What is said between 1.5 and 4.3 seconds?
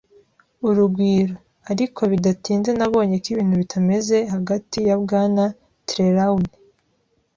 ariko bidatinze nabonye ko ibintu bitameze